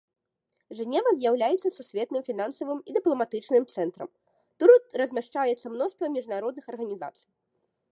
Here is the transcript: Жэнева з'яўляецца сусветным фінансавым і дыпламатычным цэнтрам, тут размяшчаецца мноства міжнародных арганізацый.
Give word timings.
Жэнева 0.77 1.11
з'яўляецца 1.17 1.67
сусветным 1.77 2.21
фінансавым 2.31 2.79
і 2.87 2.97
дыпламатычным 2.97 3.63
цэнтрам, 3.75 4.09
тут 4.65 4.81
размяшчаецца 5.03 5.67
мноства 5.77 6.05
міжнародных 6.21 6.65
арганізацый. 6.77 7.29